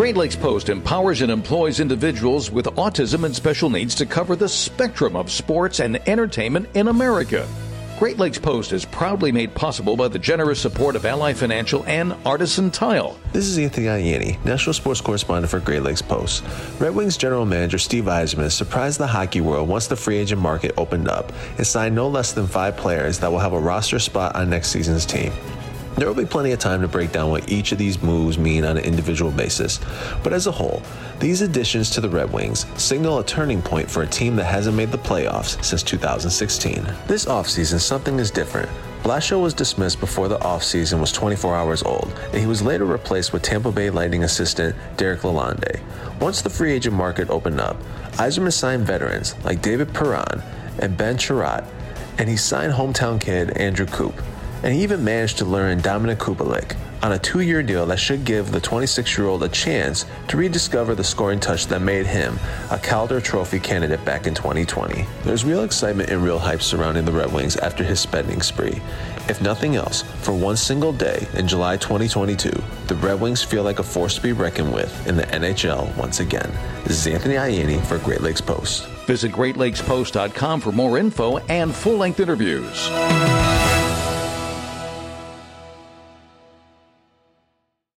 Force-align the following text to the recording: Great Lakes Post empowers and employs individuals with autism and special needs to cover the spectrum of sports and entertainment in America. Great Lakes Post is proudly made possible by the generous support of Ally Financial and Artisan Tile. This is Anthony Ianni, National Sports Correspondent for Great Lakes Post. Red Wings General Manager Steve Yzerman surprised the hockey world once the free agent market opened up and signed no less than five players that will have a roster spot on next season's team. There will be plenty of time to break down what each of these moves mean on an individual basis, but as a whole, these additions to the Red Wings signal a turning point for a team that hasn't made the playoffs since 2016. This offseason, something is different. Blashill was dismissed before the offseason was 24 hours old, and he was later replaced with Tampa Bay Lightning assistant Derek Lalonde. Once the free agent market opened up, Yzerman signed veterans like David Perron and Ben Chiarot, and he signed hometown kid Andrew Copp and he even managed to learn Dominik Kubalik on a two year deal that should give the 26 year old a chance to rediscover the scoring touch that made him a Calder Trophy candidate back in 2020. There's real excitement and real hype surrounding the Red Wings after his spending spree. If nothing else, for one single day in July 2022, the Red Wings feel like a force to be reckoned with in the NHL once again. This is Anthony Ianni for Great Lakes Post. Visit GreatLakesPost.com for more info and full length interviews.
Great 0.00 0.16
Lakes 0.16 0.34
Post 0.34 0.70
empowers 0.70 1.20
and 1.20 1.30
employs 1.30 1.78
individuals 1.78 2.50
with 2.50 2.64
autism 2.64 3.24
and 3.24 3.36
special 3.36 3.68
needs 3.68 3.94
to 3.96 4.06
cover 4.06 4.34
the 4.34 4.48
spectrum 4.48 5.14
of 5.14 5.30
sports 5.30 5.78
and 5.78 5.96
entertainment 6.08 6.66
in 6.72 6.88
America. 6.88 7.46
Great 7.98 8.16
Lakes 8.16 8.38
Post 8.38 8.72
is 8.72 8.86
proudly 8.86 9.30
made 9.30 9.54
possible 9.54 9.98
by 9.98 10.08
the 10.08 10.18
generous 10.18 10.58
support 10.58 10.96
of 10.96 11.04
Ally 11.04 11.34
Financial 11.34 11.84
and 11.84 12.14
Artisan 12.24 12.70
Tile. 12.70 13.20
This 13.34 13.44
is 13.44 13.58
Anthony 13.58 13.88
Ianni, 13.88 14.42
National 14.42 14.72
Sports 14.72 15.02
Correspondent 15.02 15.50
for 15.50 15.60
Great 15.60 15.82
Lakes 15.82 16.00
Post. 16.00 16.44
Red 16.78 16.94
Wings 16.94 17.18
General 17.18 17.44
Manager 17.44 17.76
Steve 17.76 18.04
Yzerman 18.04 18.50
surprised 18.50 18.98
the 18.98 19.06
hockey 19.06 19.42
world 19.42 19.68
once 19.68 19.86
the 19.86 19.96
free 19.96 20.16
agent 20.16 20.40
market 20.40 20.72
opened 20.78 21.08
up 21.08 21.30
and 21.58 21.66
signed 21.66 21.94
no 21.94 22.08
less 22.08 22.32
than 22.32 22.46
five 22.46 22.74
players 22.74 23.18
that 23.18 23.30
will 23.30 23.38
have 23.38 23.52
a 23.52 23.60
roster 23.60 23.98
spot 23.98 24.34
on 24.34 24.48
next 24.48 24.68
season's 24.70 25.04
team. 25.04 25.30
There 26.00 26.08
will 26.08 26.14
be 26.14 26.24
plenty 26.24 26.52
of 26.52 26.58
time 26.58 26.80
to 26.80 26.88
break 26.88 27.12
down 27.12 27.28
what 27.28 27.52
each 27.52 27.72
of 27.72 27.78
these 27.78 28.02
moves 28.02 28.38
mean 28.38 28.64
on 28.64 28.78
an 28.78 28.84
individual 28.84 29.30
basis, 29.30 29.80
but 30.22 30.32
as 30.32 30.46
a 30.46 30.50
whole, 30.50 30.82
these 31.18 31.42
additions 31.42 31.90
to 31.90 32.00
the 32.00 32.08
Red 32.08 32.32
Wings 32.32 32.64
signal 32.82 33.18
a 33.18 33.24
turning 33.24 33.60
point 33.60 33.90
for 33.90 34.02
a 34.02 34.06
team 34.06 34.34
that 34.36 34.46
hasn't 34.46 34.78
made 34.78 34.92
the 34.92 34.96
playoffs 34.96 35.62
since 35.62 35.82
2016. 35.82 36.90
This 37.06 37.26
offseason, 37.26 37.80
something 37.80 38.18
is 38.18 38.30
different. 38.30 38.70
Blashill 39.02 39.42
was 39.42 39.52
dismissed 39.52 40.00
before 40.00 40.28
the 40.28 40.38
offseason 40.38 41.00
was 41.00 41.12
24 41.12 41.54
hours 41.54 41.82
old, 41.82 42.10
and 42.32 42.40
he 42.40 42.46
was 42.46 42.62
later 42.62 42.86
replaced 42.86 43.34
with 43.34 43.42
Tampa 43.42 43.70
Bay 43.70 43.90
Lightning 43.90 44.24
assistant 44.24 44.74
Derek 44.96 45.20
Lalonde. 45.20 45.80
Once 46.18 46.40
the 46.40 46.48
free 46.48 46.72
agent 46.72 46.96
market 46.96 47.28
opened 47.28 47.60
up, 47.60 47.76
Yzerman 48.12 48.54
signed 48.54 48.86
veterans 48.86 49.34
like 49.44 49.60
David 49.60 49.92
Perron 49.92 50.42
and 50.78 50.96
Ben 50.96 51.18
Chiarot, 51.18 51.62
and 52.16 52.26
he 52.26 52.38
signed 52.38 52.72
hometown 52.72 53.20
kid 53.20 53.50
Andrew 53.58 53.84
Copp 53.84 54.14
and 54.62 54.74
he 54.74 54.82
even 54.82 55.04
managed 55.04 55.38
to 55.38 55.44
learn 55.44 55.80
Dominik 55.80 56.16
Kubalik 56.16 56.76
on 57.02 57.12
a 57.12 57.18
two 57.18 57.40
year 57.40 57.62
deal 57.62 57.86
that 57.86 57.98
should 57.98 58.24
give 58.24 58.52
the 58.52 58.60
26 58.60 59.16
year 59.16 59.26
old 59.26 59.42
a 59.42 59.48
chance 59.48 60.04
to 60.28 60.36
rediscover 60.36 60.94
the 60.94 61.04
scoring 61.04 61.40
touch 61.40 61.66
that 61.66 61.80
made 61.80 62.06
him 62.06 62.38
a 62.70 62.78
Calder 62.78 63.20
Trophy 63.20 63.58
candidate 63.58 64.04
back 64.04 64.26
in 64.26 64.34
2020. 64.34 65.06
There's 65.22 65.44
real 65.44 65.64
excitement 65.64 66.10
and 66.10 66.22
real 66.22 66.38
hype 66.38 66.62
surrounding 66.62 67.04
the 67.04 67.12
Red 67.12 67.32
Wings 67.32 67.56
after 67.56 67.82
his 67.82 68.00
spending 68.00 68.42
spree. 68.42 68.80
If 69.28 69.40
nothing 69.40 69.76
else, 69.76 70.02
for 70.02 70.32
one 70.32 70.56
single 70.56 70.92
day 70.92 71.26
in 71.34 71.46
July 71.46 71.76
2022, 71.76 72.50
the 72.88 72.94
Red 72.96 73.20
Wings 73.20 73.42
feel 73.42 73.62
like 73.62 73.78
a 73.78 73.84
force 73.84 74.16
to 74.16 74.22
be 74.22 74.32
reckoned 74.32 74.72
with 74.72 75.06
in 75.06 75.16
the 75.16 75.22
NHL 75.24 75.96
once 75.96 76.20
again. 76.20 76.50
This 76.84 77.06
is 77.06 77.06
Anthony 77.06 77.34
Ianni 77.34 77.80
for 77.86 77.98
Great 77.98 78.22
Lakes 78.22 78.40
Post. 78.40 78.86
Visit 79.06 79.32
GreatLakesPost.com 79.32 80.60
for 80.60 80.72
more 80.72 80.98
info 80.98 81.38
and 81.38 81.74
full 81.74 81.96
length 81.96 82.20
interviews. 82.20 82.88